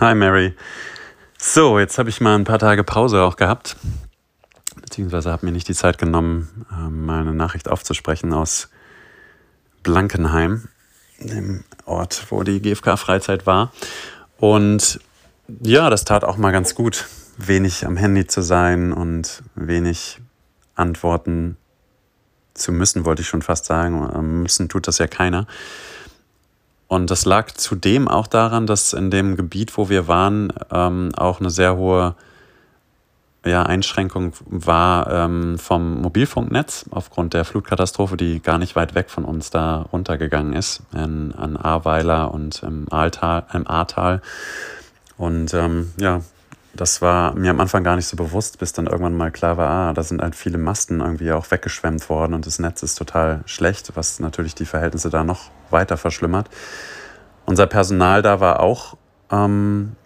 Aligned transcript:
Hi 0.00 0.14
Mary. 0.14 0.54
So, 1.38 1.80
jetzt 1.80 1.98
habe 1.98 2.08
ich 2.08 2.20
mal 2.20 2.36
ein 2.36 2.44
paar 2.44 2.60
Tage 2.60 2.84
Pause 2.84 3.20
auch 3.22 3.34
gehabt, 3.34 3.74
beziehungsweise 4.80 5.32
habe 5.32 5.44
mir 5.44 5.50
nicht 5.50 5.66
die 5.66 5.74
Zeit 5.74 5.98
genommen, 5.98 6.64
ähm, 6.70 7.04
mal 7.04 7.22
eine 7.22 7.34
Nachricht 7.34 7.68
aufzusprechen 7.68 8.32
aus 8.32 8.68
Blankenheim, 9.82 10.68
dem 11.18 11.64
Ort, 11.84 12.26
wo 12.30 12.44
die 12.44 12.62
GFK-Freizeit 12.62 13.44
war. 13.44 13.72
Und 14.36 15.00
ja, 15.62 15.90
das 15.90 16.04
tat 16.04 16.22
auch 16.22 16.36
mal 16.36 16.52
ganz 16.52 16.76
gut, 16.76 17.06
wenig 17.36 17.84
am 17.84 17.96
Handy 17.96 18.24
zu 18.24 18.40
sein 18.40 18.92
und 18.92 19.42
wenig 19.56 20.20
antworten 20.76 21.56
zu 22.54 22.70
müssen, 22.70 23.04
wollte 23.04 23.22
ich 23.22 23.28
schon 23.28 23.42
fast 23.42 23.64
sagen. 23.64 24.42
Müssen 24.42 24.68
tut 24.68 24.86
das 24.86 24.98
ja 24.98 25.08
keiner. 25.08 25.48
Und 26.88 27.10
das 27.10 27.26
lag 27.26 27.52
zudem 27.52 28.08
auch 28.08 28.26
daran, 28.26 28.66
dass 28.66 28.94
in 28.94 29.10
dem 29.10 29.36
Gebiet, 29.36 29.76
wo 29.76 29.90
wir 29.90 30.08
waren, 30.08 30.52
ähm, 30.72 31.10
auch 31.16 31.38
eine 31.38 31.50
sehr 31.50 31.76
hohe 31.76 32.14
ja, 33.44 33.62
Einschränkung 33.62 34.32
war 34.46 35.10
ähm, 35.10 35.58
vom 35.58 36.00
Mobilfunknetz 36.00 36.86
aufgrund 36.90 37.34
der 37.34 37.44
Flutkatastrophe, 37.44 38.16
die 38.16 38.40
gar 38.40 38.58
nicht 38.58 38.74
weit 38.74 38.94
weg 38.94 39.10
von 39.10 39.24
uns 39.24 39.50
da 39.50 39.82
runtergegangen 39.92 40.54
ist, 40.54 40.82
in, 40.92 41.32
an 41.34 41.56
Ahrweiler 41.56 42.32
und 42.32 42.62
im, 42.62 42.86
Aaltal, 42.90 43.44
im 43.52 43.66
Ahrtal. 43.66 44.22
Und 45.18 45.52
ähm, 45.54 45.92
ja, 45.98 46.22
das 46.74 47.02
war 47.02 47.34
mir 47.34 47.50
am 47.50 47.60
Anfang 47.60 47.82
gar 47.82 47.96
nicht 47.96 48.06
so 48.06 48.16
bewusst, 48.16 48.58
bis 48.58 48.72
dann 48.72 48.86
irgendwann 48.86 49.16
mal 49.16 49.30
klar 49.30 49.56
war, 49.56 49.70
ah, 49.70 49.92
da 49.92 50.02
sind 50.02 50.22
halt 50.22 50.34
viele 50.34 50.58
Masten 50.58 51.00
irgendwie 51.00 51.32
auch 51.32 51.50
weggeschwemmt 51.50 52.08
worden 52.08 52.34
und 52.34 52.46
das 52.46 52.58
Netz 52.58 52.82
ist 52.82 52.96
total 52.96 53.40
schlecht, 53.46 53.92
was 53.94 54.20
natürlich 54.20 54.54
die 54.54 54.66
Verhältnisse 54.66 55.10
da 55.10 55.24
noch 55.24 55.50
weiter 55.70 55.96
verschlimmert. 55.96 56.48
Unser 57.46 57.66
Personal 57.66 58.22
da 58.22 58.40
war 58.40 58.60
auch 58.60 58.96
ähm, 59.30 59.96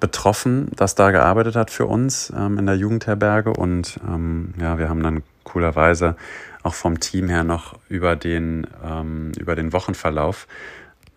betroffen, 0.00 0.70
das 0.76 0.94
da 0.94 1.10
gearbeitet 1.10 1.56
hat 1.56 1.70
für 1.70 1.86
uns 1.86 2.32
ähm, 2.36 2.58
in 2.58 2.66
der 2.66 2.76
Jugendherberge 2.76 3.52
und 3.52 3.98
ähm, 4.06 4.54
ja, 4.58 4.78
wir 4.78 4.88
haben 4.88 5.02
dann 5.02 5.22
coolerweise 5.44 6.16
auch 6.62 6.74
vom 6.74 7.00
Team 7.00 7.28
her 7.28 7.44
noch 7.44 7.78
über 7.88 8.16
den, 8.16 8.66
ähm, 8.84 9.32
über 9.38 9.56
den 9.56 9.72
Wochenverlauf 9.72 10.46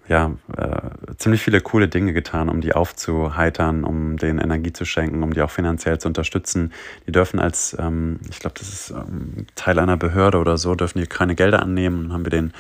ja, 0.08 0.32
äh, 0.56 1.16
ziemlich 1.18 1.42
viele 1.42 1.62
coole 1.62 1.88
Dinge 1.88 2.14
getan, 2.14 2.50
um 2.50 2.62
die 2.62 2.74
aufzuheitern, 2.74 3.84
um 3.84 4.18
denen 4.18 4.40
Energie 4.40 4.72
zu 4.72 4.86
schenken, 4.86 5.24
um 5.24 5.34
die 5.34 5.42
auch 5.42 5.50
finanziell 5.50 5.98
zu 5.98 6.08
unterstützen. 6.08 6.74
Die 7.08 7.12
dürfen 7.12 7.40
als, 7.40 7.76
ähm, 7.80 8.20
ich 8.30 8.40
glaube, 8.40 8.56
das 8.60 8.70
ist 8.70 8.92
ähm, 8.92 9.48
Teil 9.56 9.80
einer 9.80 9.98
Behörde 9.98 10.38
oder 10.38 10.58
so, 10.58 10.76
dürfen 10.76 11.00
die 11.00 11.08
keine 11.08 11.34
Gelder 11.34 11.62
annehmen. 11.62 12.04
Dann 12.04 12.14
haben 12.14 12.26
wir 12.26 12.30
den 12.30 12.54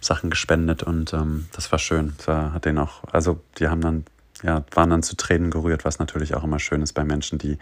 Sachen 0.00 0.30
gespendet 0.30 0.84
und 0.84 1.12
ähm, 1.12 1.46
das 1.52 1.72
war 1.72 1.80
schön. 1.80 2.14
Das 2.18 2.28
hat 2.28 2.64
denen 2.64 2.78
auch, 2.78 3.02
also 3.10 3.40
die 3.58 3.66
haben 3.66 3.80
dann, 3.80 4.04
ja, 4.44 4.64
waren 4.72 4.90
dann 4.90 5.02
zu 5.02 5.16
Tränen 5.16 5.50
gerührt, 5.50 5.84
was 5.84 5.98
natürlich 5.98 6.36
auch 6.36 6.44
immer 6.44 6.60
schön 6.60 6.82
ist 6.82 6.92
bei 6.92 7.02
Menschen, 7.02 7.38
die 7.38 7.58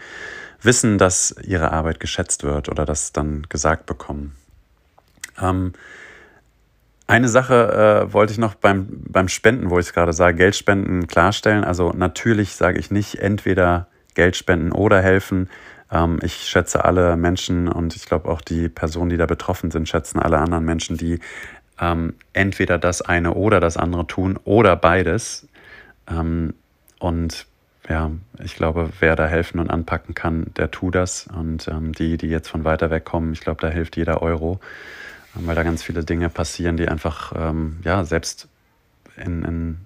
wissen, 0.61 0.99
dass 0.99 1.35
ihre 1.43 1.73
Arbeit 1.73 1.99
geschätzt 1.99 2.43
wird 2.43 2.69
oder 2.69 2.85
das 2.85 3.13
dann 3.13 3.47
gesagt 3.49 3.87
bekommen. 3.87 4.37
Ähm, 5.41 5.73
eine 7.11 7.29
Sache 7.29 8.07
äh, 8.09 8.13
wollte 8.13 8.33
ich 8.33 8.39
noch 8.39 8.55
beim, 8.55 8.87
beim 9.09 9.29
Spenden, 9.29 9.71
wo 9.71 9.79
ich 9.79 9.87
es 9.87 9.93
gerade 9.93 10.13
sage, 10.13 10.37
Geldspenden 10.37 11.07
klarstellen. 11.09 11.65
Also 11.65 11.93
natürlich 11.93 12.55
sage 12.55 12.79
ich 12.79 12.91
nicht 12.91 13.17
entweder 13.17 13.89
Geld 14.15 14.37
spenden 14.37 14.73
oder 14.73 15.03
helfen. 15.03 15.51
Ähm, 15.91 16.21
ich 16.23 16.49
schätze 16.49 16.85
alle 16.85 17.17
Menschen 17.17 17.69
und 17.69 17.97
ich 17.97 18.07
glaube 18.07 18.29
auch 18.31 18.41
die 18.41 18.69
Personen, 18.69 19.11
die 19.11 19.17
da 19.17 19.27
betroffen 19.27 19.71
sind, 19.71 19.89
schätzen 19.89 20.21
alle 20.21 20.39
anderen 20.39 20.65
Menschen, 20.65 20.97
die 20.97 21.19
ähm, 21.81 22.15
entweder 22.33 22.79
das 22.79 23.03
eine 23.03 23.35
oder 23.35 23.59
das 23.59 23.77
andere 23.77 24.07
tun 24.07 24.39
oder 24.45 24.77
beides. 24.77 25.49
Ähm, 26.09 26.55
und 27.01 27.47
ja, 27.89 28.13
ich 28.43 28.55
glaube, 28.55 28.91
wer 29.01 29.17
da 29.17 29.27
helfen 29.27 29.59
und 29.59 29.69
anpacken 29.69 30.15
kann, 30.15 30.47
der 30.57 30.71
tut 30.71 30.95
das. 30.95 31.27
Und 31.27 31.67
ähm, 31.67 31.93
die, 31.93 32.17
die 32.19 32.29
jetzt 32.29 32.49
von 32.49 32.65
weiter 32.65 32.91
weg 32.91 33.05
kommen, 33.05 33.33
ich 33.33 33.41
glaube, 33.41 33.61
da 33.61 33.69
hilft 33.69 33.97
jeder 33.97 34.23
Euro 34.23 34.61
weil 35.35 35.55
da 35.55 35.63
ganz 35.63 35.83
viele 35.83 36.05
Dinge 36.05 36.29
passieren, 36.29 36.77
die 36.77 36.89
einfach, 36.89 37.33
ähm, 37.37 37.79
ja, 37.85 38.05
selbst 38.05 38.49
in, 39.17 39.45
in, 39.45 39.79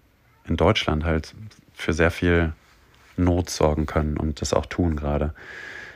in 0.46 0.56
Deutschland 0.56 1.04
halt 1.04 1.34
für 1.74 1.92
sehr 1.92 2.10
viel 2.10 2.52
Not 3.16 3.50
sorgen 3.50 3.86
können 3.86 4.16
und 4.16 4.40
das 4.40 4.52
auch 4.52 4.66
tun 4.66 4.96
gerade. 4.96 5.34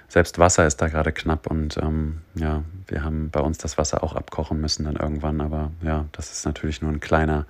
Selbst 0.08 0.38
Wasser 0.38 0.66
ist 0.66 0.80
da 0.80 0.88
gerade 0.88 1.12
knapp 1.12 1.46
und 1.46 1.76
ähm, 1.76 2.22
ja, 2.34 2.62
wir 2.86 3.04
haben 3.04 3.30
bei 3.30 3.40
uns 3.40 3.58
das 3.58 3.76
Wasser 3.76 4.02
auch 4.02 4.14
abkochen 4.14 4.60
müssen 4.60 4.84
dann 4.84 4.96
irgendwann, 4.96 5.40
aber 5.40 5.70
ja, 5.82 6.06
das 6.12 6.32
ist 6.32 6.46
natürlich 6.46 6.80
nur 6.80 6.90
ein 6.90 7.00
kleiner, 7.00 7.44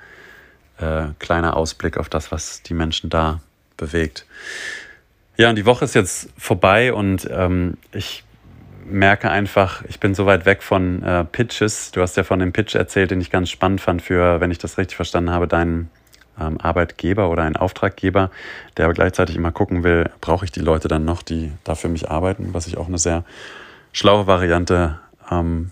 äh, 0.79 1.09
kleiner 1.19 1.57
Ausblick 1.57 1.97
auf 1.97 2.09
das, 2.09 2.33
was 2.33 2.63
die 2.63 2.75
Menschen 2.75 3.11
da 3.11 3.41
bewegt. 3.77 4.27
Ja, 5.37 5.51
und 5.51 5.57
die 5.57 5.67
Woche 5.67 5.85
ist 5.85 5.95
jetzt 5.95 6.31
vorbei 6.37 6.93
und 6.93 7.29
ähm, 7.31 7.77
ich 7.93 8.25
merke 8.91 9.31
einfach, 9.31 9.85
ich 9.89 10.01
bin 10.01 10.15
so 10.15 10.27
weit 10.27 10.47
weg 10.47 10.63
von 10.63 11.03
äh, 11.03 11.25
Pitches. 11.25 11.91
Du 11.93 12.01
hast 12.01 12.17
ja 12.17 12.25
von 12.25 12.39
dem 12.39 12.53
Pitch 12.53 12.75
erzählt, 12.75 13.11
den 13.11 13.21
ich 13.21 13.31
ganz 13.31 13.51
spannend 13.51 13.81
fand 13.81 14.03
für, 14.03 14.41
wenn 14.41 14.51
ich 14.51 14.59
das 14.59 14.79
richtig 14.79 14.97
verstanden 14.97 15.31
habe, 15.31 15.47
deinen 15.49 15.91
ähm, 16.41 16.59
Arbeitgeber 16.61 17.31
oder 17.31 17.43
einen 17.43 17.57
Auftraggeber, 17.57 18.31
der 18.77 18.87
aber 18.87 18.95
gleichzeitig 18.95 19.37
immer 19.37 19.53
gucken 19.53 19.85
will, 19.85 20.11
brauche 20.21 20.45
ich 20.45 20.53
die 20.53 20.61
Leute 20.61 20.89
dann 20.89 21.05
noch, 21.05 21.23
die 21.23 21.53
da 21.65 21.75
für 21.75 21.89
mich 21.89 22.11
arbeiten, 22.11 22.51
was 22.53 22.67
ich 22.67 22.77
auch 22.77 22.89
eine 22.89 22.99
sehr 22.99 23.25
schlaue 23.93 24.27
Variante 24.27 24.99
ähm, 25.31 25.71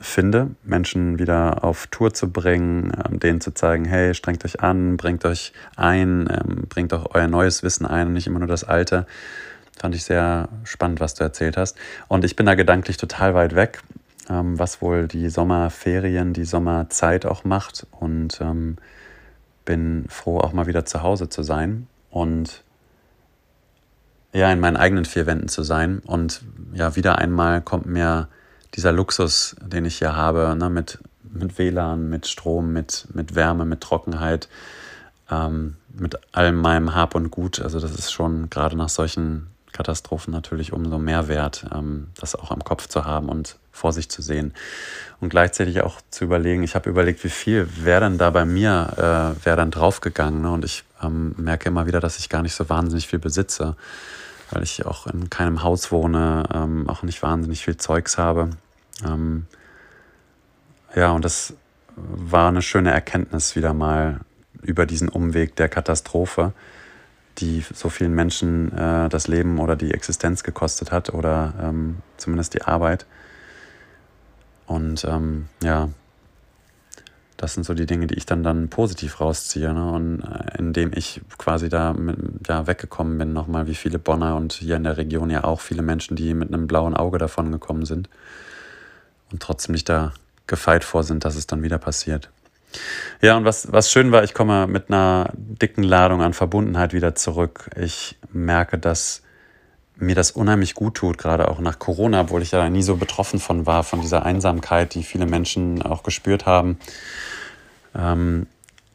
finde, 0.00 0.50
Menschen 0.64 1.18
wieder 1.18 1.62
auf 1.62 1.86
Tour 1.88 2.14
zu 2.14 2.30
bringen, 2.30 2.92
ähm, 3.06 3.20
denen 3.20 3.40
zu 3.40 3.52
zeigen, 3.52 3.84
hey, 3.84 4.14
strengt 4.14 4.44
euch 4.44 4.60
an, 4.60 4.96
bringt 4.96 5.24
euch 5.24 5.52
ein, 5.76 6.28
ähm, 6.30 6.64
bringt 6.68 6.94
auch 6.94 7.14
euer 7.14 7.28
neues 7.28 7.62
Wissen 7.62 7.86
ein 7.86 8.08
und 8.08 8.12
nicht 8.14 8.26
immer 8.26 8.38
nur 8.38 8.48
das 8.48 8.64
alte. 8.64 9.06
Fand 9.78 9.94
ich 9.94 10.04
sehr 10.04 10.48
spannend, 10.64 11.00
was 11.00 11.14
du 11.14 11.24
erzählt 11.24 11.56
hast. 11.56 11.76
Und 12.08 12.24
ich 12.24 12.36
bin 12.36 12.46
da 12.46 12.54
gedanklich 12.54 12.96
total 12.96 13.34
weit 13.34 13.54
weg, 13.54 13.82
ähm, 14.28 14.58
was 14.58 14.82
wohl 14.82 15.08
die 15.08 15.28
Sommerferien, 15.30 16.32
die 16.32 16.44
Sommerzeit 16.44 17.24
auch 17.26 17.44
macht. 17.44 17.86
Und 17.92 18.40
ähm, 18.40 18.76
bin 19.64 20.06
froh, 20.08 20.40
auch 20.40 20.52
mal 20.52 20.66
wieder 20.66 20.84
zu 20.84 21.02
Hause 21.02 21.28
zu 21.28 21.42
sein 21.42 21.86
und 22.10 22.64
ja, 24.32 24.50
in 24.52 24.60
meinen 24.60 24.76
eigenen 24.76 25.04
vier 25.04 25.26
Wänden 25.26 25.48
zu 25.48 25.62
sein. 25.62 26.00
Und 26.00 26.42
ja, 26.72 26.96
wieder 26.96 27.18
einmal 27.18 27.60
kommt 27.60 27.86
mir 27.86 28.28
dieser 28.74 28.92
Luxus, 28.92 29.56
den 29.60 29.84
ich 29.84 29.98
hier 29.98 30.14
habe, 30.14 30.56
ne, 30.56 30.70
mit, 30.70 30.98
mit 31.22 31.58
WLAN, 31.58 32.08
mit 32.08 32.26
Strom, 32.26 32.72
mit, 32.72 33.06
mit 33.12 33.34
Wärme, 33.34 33.64
mit 33.64 33.80
Trockenheit, 33.80 34.48
ähm, 35.30 35.76
mit 35.92 36.18
allem 36.32 36.56
meinem 36.56 36.94
Hab 36.94 37.14
und 37.14 37.30
Gut. 37.30 37.60
Also 37.60 37.80
das 37.80 37.92
ist 37.92 38.12
schon 38.12 38.50
gerade 38.50 38.76
nach 38.76 38.88
solchen 38.88 39.48
Katastrophen 39.72 40.32
natürlich 40.32 40.72
umso 40.72 40.98
mehr 40.98 41.28
wert, 41.28 41.66
ähm, 41.74 42.08
das 42.18 42.34
auch 42.34 42.50
am 42.50 42.64
Kopf 42.64 42.86
zu 42.88 43.04
haben 43.04 43.28
und 43.28 43.56
vor 43.72 43.92
sich 43.92 44.08
zu 44.08 44.22
sehen. 44.22 44.52
Und 45.20 45.30
gleichzeitig 45.30 45.82
auch 45.82 46.00
zu 46.10 46.24
überlegen, 46.24 46.62
ich 46.62 46.74
habe 46.74 46.90
überlegt, 46.90 47.24
wie 47.24 47.30
viel 47.30 47.68
wäre 47.84 48.02
denn 48.02 48.18
da 48.18 48.30
bei 48.30 48.44
mir, 48.44 48.92
äh, 48.96 49.44
wäre 49.44 49.56
dann 49.56 49.70
draufgegangen. 49.70 50.42
Ne? 50.42 50.50
Und 50.50 50.64
ich 50.64 50.84
ähm, 51.02 51.34
merke 51.36 51.68
immer 51.68 51.86
wieder, 51.86 52.00
dass 52.00 52.18
ich 52.18 52.28
gar 52.28 52.42
nicht 52.42 52.54
so 52.54 52.68
wahnsinnig 52.68 53.06
viel 53.06 53.18
besitze, 53.18 53.76
weil 54.50 54.62
ich 54.62 54.84
auch 54.86 55.06
in 55.06 55.30
keinem 55.30 55.62
Haus 55.62 55.92
wohne, 55.92 56.44
ähm, 56.52 56.88
auch 56.88 57.02
nicht 57.02 57.22
wahnsinnig 57.22 57.64
viel 57.64 57.76
Zeugs 57.76 58.18
habe. 58.18 58.50
Ja, 60.94 61.12
und 61.12 61.24
das 61.24 61.54
war 61.96 62.48
eine 62.48 62.60
schöne 62.60 62.90
Erkenntnis 62.90 63.56
wieder 63.56 63.72
mal 63.72 64.20
über 64.62 64.84
diesen 64.84 65.08
Umweg 65.08 65.56
der 65.56 65.70
Katastrophe 65.70 66.52
die 67.38 67.64
so 67.72 67.88
vielen 67.88 68.14
Menschen 68.14 68.76
äh, 68.76 69.08
das 69.08 69.28
Leben 69.28 69.58
oder 69.58 69.76
die 69.76 69.92
Existenz 69.92 70.42
gekostet 70.42 70.92
hat 70.92 71.12
oder 71.14 71.54
ähm, 71.62 71.98
zumindest 72.16 72.54
die 72.54 72.62
Arbeit. 72.62 73.06
Und 74.66 75.04
ähm, 75.04 75.48
ja, 75.62 75.88
das 77.36 77.54
sind 77.54 77.64
so 77.64 77.72
die 77.72 77.86
Dinge, 77.86 78.06
die 78.06 78.16
ich 78.16 78.26
dann 78.26 78.42
dann 78.42 78.68
positiv 78.68 79.20
rausziehe. 79.20 79.72
Ne? 79.72 79.90
Und 79.90 80.20
äh, 80.20 80.58
indem 80.58 80.92
ich 80.94 81.22
quasi 81.38 81.70
da 81.70 81.94
mit, 81.94 82.18
ja, 82.46 82.66
weggekommen 82.66 83.16
bin, 83.16 83.32
nochmal 83.32 83.66
wie 83.66 83.74
viele 83.74 83.98
Bonner 83.98 84.36
und 84.36 84.52
hier 84.52 84.76
in 84.76 84.84
der 84.84 84.98
Region 84.98 85.30
ja 85.30 85.44
auch 85.44 85.60
viele 85.60 85.82
Menschen, 85.82 86.16
die 86.16 86.34
mit 86.34 86.52
einem 86.52 86.66
blauen 86.66 86.94
Auge 86.94 87.16
davon 87.16 87.50
gekommen 87.50 87.86
sind 87.86 88.10
und 89.32 89.42
trotzdem 89.42 89.72
nicht 89.72 89.88
da 89.88 90.12
gefeit 90.46 90.84
vor 90.84 91.02
sind, 91.02 91.24
dass 91.24 91.36
es 91.36 91.46
dann 91.46 91.62
wieder 91.62 91.78
passiert. 91.78 92.30
Ja, 93.20 93.36
und 93.36 93.44
was, 93.44 93.72
was 93.72 93.90
schön 93.90 94.12
war, 94.12 94.24
ich 94.24 94.34
komme 94.34 94.66
mit 94.66 94.88
einer 94.88 95.30
dicken 95.34 95.82
Ladung 95.82 96.22
an 96.22 96.32
Verbundenheit 96.32 96.92
wieder 96.92 97.14
zurück. 97.14 97.70
Ich 97.76 98.16
merke, 98.32 98.78
dass 98.78 99.22
mir 99.96 100.14
das 100.14 100.30
unheimlich 100.30 100.74
gut 100.74 100.94
tut, 100.94 101.18
gerade 101.18 101.48
auch 101.48 101.60
nach 101.60 101.78
Corona, 101.78 102.22
obwohl 102.22 102.42
ich 102.42 102.52
ja 102.52 102.68
nie 102.70 102.82
so 102.82 102.96
betroffen 102.96 103.38
von 103.38 103.66
war, 103.66 103.84
von 103.84 104.00
dieser 104.00 104.24
Einsamkeit, 104.24 104.94
die 104.94 105.02
viele 105.02 105.26
Menschen 105.26 105.82
auch 105.82 106.02
gespürt 106.02 106.46
haben, 106.46 106.78
ähm, 107.94 108.46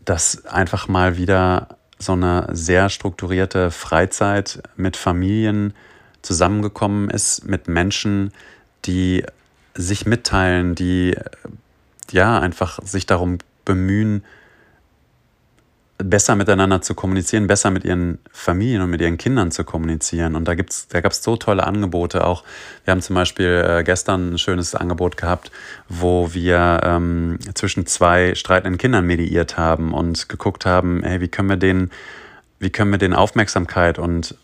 dass 0.03 0.45
einfach 0.45 0.87
mal 0.87 1.17
wieder 1.17 1.77
so 1.99 2.13
eine 2.13 2.47
sehr 2.51 2.89
strukturierte 2.89 3.71
Freizeit 3.71 4.63
mit 4.75 4.97
Familien 4.97 5.73
zusammengekommen 6.21 7.09
ist, 7.09 7.45
mit 7.45 7.67
Menschen, 7.67 8.33
die 8.85 9.23
sich 9.75 10.05
mitteilen, 10.05 10.75
die 10.75 11.15
ja 12.11 12.39
einfach 12.39 12.79
sich 12.83 13.05
darum 13.05 13.37
bemühen, 13.65 14.23
besser 15.97 16.35
miteinander 16.35 16.81
zu 16.81 16.93
kommunizieren, 16.93 17.47
besser 17.47 17.71
mit 17.71 17.85
ihren 17.85 18.19
Familien 18.31 18.81
und 18.81 18.89
mit 18.89 19.01
ihren 19.01 19.17
Kindern 19.17 19.51
zu 19.51 19.63
kommunizieren. 19.63 20.35
Und 20.35 20.47
da, 20.47 20.55
da 20.55 21.01
gab 21.01 21.11
es 21.11 21.23
so 21.23 21.37
tolle 21.37 21.65
Angebote 21.65 22.25
auch. 22.25 22.43
Wir 22.83 22.91
haben 22.91 23.01
zum 23.01 23.15
Beispiel 23.15 23.65
äh, 23.65 23.83
gestern 23.83 24.33
ein 24.33 24.37
schönes 24.37 24.75
Angebot 24.75 25.15
gehabt, 25.15 25.51
wo 25.87 26.33
wir 26.33 26.81
ähm, 26.83 27.39
zwischen 27.53 27.85
zwei 27.85 28.35
streitenden 28.35 28.77
Kindern 28.77 29.05
mediiert 29.05 29.57
haben 29.57 29.93
und 29.93 30.27
geguckt 30.27 30.65
haben, 30.65 31.01
hey, 31.03 31.21
wie 31.21 31.29
können 31.29 31.49
wir 31.49 31.57
denen, 31.57 31.91
wie 32.59 32.69
können 32.69 32.91
wir 32.91 32.99
denen 32.99 33.13
Aufmerksamkeit 33.13 33.97
und 33.97 34.35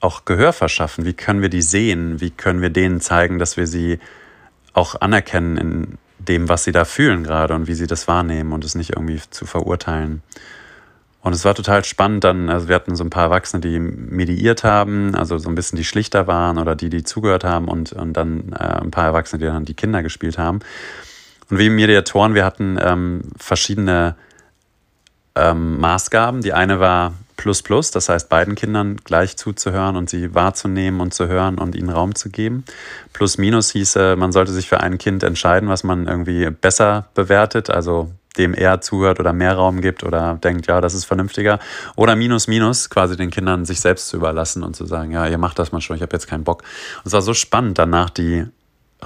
auch 0.00 0.24
Gehör 0.24 0.52
verschaffen? 0.52 1.04
Wie 1.04 1.12
können 1.12 1.42
wir 1.42 1.48
die 1.48 1.62
sehen? 1.62 2.20
Wie 2.20 2.30
können 2.30 2.62
wir 2.62 2.70
denen 2.70 3.00
zeigen, 3.00 3.40
dass 3.40 3.56
wir 3.56 3.66
sie 3.66 3.98
auch 4.74 5.00
anerkennen 5.00 5.56
in 5.56 5.98
dem, 6.28 6.48
was 6.48 6.64
sie 6.64 6.72
da 6.72 6.84
fühlen 6.84 7.24
gerade 7.24 7.54
und 7.54 7.66
wie 7.66 7.74
sie 7.74 7.86
das 7.86 8.08
wahrnehmen 8.08 8.52
und 8.52 8.64
es 8.64 8.74
nicht 8.74 8.90
irgendwie 8.90 9.20
zu 9.30 9.46
verurteilen? 9.46 10.22
Und 11.20 11.32
es 11.32 11.44
war 11.44 11.54
total 11.54 11.84
spannend 11.84 12.24
dann, 12.24 12.48
also 12.48 12.68
wir 12.68 12.76
hatten 12.76 12.94
so 12.94 13.02
ein 13.02 13.10
paar 13.10 13.24
Erwachsene, 13.24 13.60
die 13.60 13.78
mediiert 13.80 14.62
haben, 14.62 15.14
also 15.14 15.36
so 15.36 15.48
ein 15.48 15.54
bisschen 15.54 15.76
die 15.76 15.84
schlichter 15.84 16.26
waren 16.26 16.58
oder 16.58 16.76
die, 16.76 16.90
die 16.90 17.02
zugehört 17.02 17.44
haben 17.44 17.66
und, 17.66 17.92
und 17.92 18.12
dann 18.12 18.52
äh, 18.52 18.62
ein 18.62 18.90
paar 18.90 19.06
Erwachsene, 19.06 19.40
die 19.40 19.46
dann 19.46 19.64
die 19.64 19.74
Kinder 19.74 20.02
gespielt 20.02 20.38
haben. 20.38 20.60
Und 21.50 21.58
wie 21.58 21.70
Mediatoren, 21.70 22.34
wir 22.34 22.44
hatten 22.44 22.78
ähm, 22.80 23.22
verschiedene 23.36 24.14
ähm, 25.34 25.80
Maßgaben. 25.80 26.40
Die 26.40 26.52
eine 26.52 26.78
war 26.78 27.14
Plus 27.38 27.62
Plus, 27.62 27.92
das 27.92 28.08
heißt 28.08 28.28
beiden 28.28 28.56
Kindern 28.56 28.96
gleich 28.96 29.36
zuzuhören 29.36 29.96
und 29.96 30.10
sie 30.10 30.34
wahrzunehmen 30.34 31.00
und 31.00 31.14
zu 31.14 31.28
hören 31.28 31.58
und 31.58 31.76
ihnen 31.76 31.88
Raum 31.88 32.16
zu 32.16 32.30
geben. 32.30 32.64
Plus 33.12 33.38
Minus 33.38 33.70
hieße, 33.70 34.16
man 34.16 34.32
sollte 34.32 34.52
sich 34.52 34.68
für 34.68 34.80
ein 34.80 34.98
Kind 34.98 35.22
entscheiden, 35.22 35.68
was 35.68 35.84
man 35.84 36.08
irgendwie 36.08 36.50
besser 36.50 37.06
bewertet, 37.14 37.70
also 37.70 38.10
dem 38.38 38.54
eher 38.54 38.80
zuhört 38.80 39.20
oder 39.20 39.32
mehr 39.32 39.54
Raum 39.54 39.80
gibt 39.80 40.02
oder 40.02 40.38
denkt, 40.42 40.66
ja, 40.66 40.80
das 40.80 40.94
ist 40.94 41.04
vernünftiger. 41.04 41.60
Oder 41.94 42.16
minus, 42.16 42.48
minus, 42.48 42.90
quasi 42.90 43.16
den 43.16 43.30
Kindern 43.30 43.64
sich 43.64 43.80
selbst 43.80 44.08
zu 44.08 44.16
überlassen 44.16 44.64
und 44.64 44.74
zu 44.74 44.84
sagen, 44.84 45.12
ja, 45.12 45.26
ihr 45.26 45.38
macht 45.38 45.60
das 45.60 45.70
mal 45.70 45.80
schon, 45.80 45.96
ich 45.96 46.02
habe 46.02 46.14
jetzt 46.14 46.26
keinen 46.26 46.44
Bock. 46.44 46.64
Und 46.98 47.06
es 47.06 47.12
war 47.12 47.22
so 47.22 47.34
spannend, 47.34 47.78
danach 47.78 48.10
die 48.10 48.46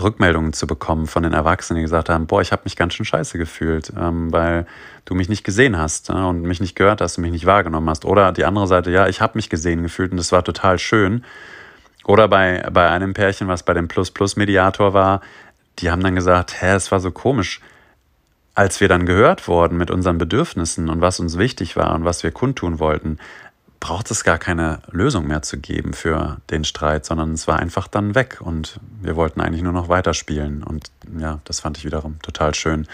Rückmeldungen 0.01 0.53
zu 0.53 0.67
bekommen 0.67 1.07
von 1.07 1.23
den 1.23 1.33
Erwachsenen, 1.33 1.79
die 1.79 1.83
gesagt 1.83 2.09
haben, 2.09 2.27
boah, 2.27 2.41
ich 2.41 2.53
habe 2.53 2.63
mich 2.65 2.77
ganz 2.77 2.95
schön 2.95 3.05
scheiße 3.05 3.37
gefühlt, 3.39 3.93
ähm, 3.99 4.33
weil 4.33 4.67
du 5.05 5.15
mich 5.15 5.29
nicht 5.29 5.45
gesehen 5.45 5.77
hast 5.77 6.09
äh, 6.09 6.13
und 6.13 6.43
mich 6.43 6.61
nicht 6.61 6.77
gehört 6.77 7.01
hast 7.01 7.19
und 7.19 7.23
mich 7.23 7.33
nicht 7.33 7.47
wahrgenommen 7.47 7.89
hast. 7.91 8.05
Oder 8.05 8.33
die 8.33 8.45
andere 8.45 8.67
Seite, 8.67 8.91
ja, 8.91 9.09
ich 9.09 9.21
habe 9.21 9.37
mich 9.37 9.51
gesehen 9.51 9.83
gefühlt 9.83 10.11
und 10.11 10.17
das 10.17 10.33
war 10.33 10.45
total 10.45 10.79
schön. 10.79 11.25
Oder 12.05 12.29
bei, 12.29 12.67
bei 12.73 12.89
einem 12.89 13.15
Pärchen, 13.15 13.49
was 13.49 13.63
bei 13.63 13.75
dem 13.75 13.89
Plus-Plus-Mediator 13.89 14.95
war, 14.95 15.21
die 15.79 15.91
haben 15.91 16.03
dann 16.03 16.15
gesagt, 16.15 16.61
hä, 16.61 16.75
es 16.75 16.91
war 16.91 17.01
so 17.01 17.11
komisch 17.11 17.61
als 18.55 18.81
wir 18.81 18.89
dann 18.89 19.07
gehört 19.07 19.49
wurden 19.49 19.79
mit 19.79 19.91
unseren 19.91 20.19
Bedürfnissen 20.19 20.89
und 20.89 21.01
was 21.01 21.21
uns 21.21 21.39
wichtig 21.39 21.77
war 21.77 21.95
und 21.95 22.05
was 22.05 22.23
wir 22.23 22.33
kundtun 22.33 22.79
wollten, 22.79 23.19
braucht 23.83 24.13
es 24.13 24.23
gar 24.23 24.39
keine 24.39 24.79
Lösung 24.93 25.27
mehr 25.27 25.43
zu 25.43 25.59
geben 25.59 25.93
für 25.93 26.41
den 26.51 26.63
Streit, 26.63 27.05
sondern 27.05 27.33
es 27.33 27.49
war 27.49 27.59
einfach 27.59 27.89
dann 27.89 28.15
weg 28.15 28.39
und 28.41 28.79
wir 29.01 29.17
wollten 29.17 29.41
eigentlich 29.41 29.63
nur 29.63 29.73
noch 29.73 29.89
weiterspielen. 29.89 30.63
Und 30.63 30.93
ja, 31.19 31.41
das 31.45 31.59
fand 31.59 31.79
ich 31.79 31.85
wiederum 31.85 32.23
total 32.23 32.55
schön. 32.55 32.87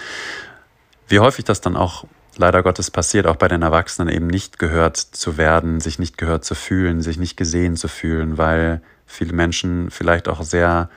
Wie 1.07 1.19
häufig 1.19 1.45
das 1.45 1.61
dann 1.61 1.77
auch 1.77 2.07
leider 2.39 2.63
Gottes 2.63 2.91
passiert, 2.91 3.27
auch 3.27 3.37
bei 3.37 3.49
den 3.49 3.61
Erwachsenen 3.61 4.09
eben 4.09 4.29
nicht 4.29 4.59
gehört 4.59 4.97
zu 4.97 5.37
werden, 5.37 5.81
sich 5.81 5.99
nicht 5.99 6.17
gehört 6.17 6.47
zu 6.47 6.55
fühlen, 6.55 7.03
sich 7.03 7.19
nicht 7.19 7.37
gesehen 7.37 7.77
zu 7.77 7.89
fühlen, 7.89 8.39
weil 8.39 8.81
viele 9.07 9.35
Menschen 9.35 9.91
vielleicht 9.91 10.27
auch 10.27 10.43
sehr 10.43 10.89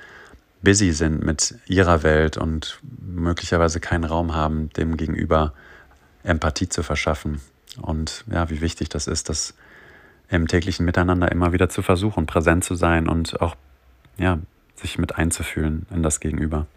busy 0.61 0.93
sind 0.93 1.21
mit 1.25 1.55
ihrer 1.65 2.01
Welt 2.01 2.37
und 2.37 2.79
möglicherweise 3.01 3.81
keinen 3.81 4.05
Raum 4.05 4.33
haben, 4.33 4.69
dem 4.69 4.95
gegenüber 4.95 5.53
Empathie 6.23 6.69
zu 6.69 6.81
verschaffen. 6.81 7.41
Und 7.81 8.23
ja, 8.31 8.49
wie 8.49 8.61
wichtig 8.61 8.87
das 8.87 9.07
ist, 9.07 9.27
das 9.27 9.53
im 10.31 10.47
täglichen 10.47 10.85
Miteinander 10.85 11.31
immer 11.31 11.53
wieder 11.53 11.69
zu 11.69 11.81
versuchen, 11.81 12.25
präsent 12.25 12.63
zu 12.63 12.75
sein 12.75 13.07
und 13.07 13.41
auch 13.41 13.55
ja, 14.17 14.39
sich 14.75 14.97
mit 14.97 15.17
einzufühlen 15.17 15.85
in 15.93 16.03
das 16.03 16.19
Gegenüber. 16.19 16.67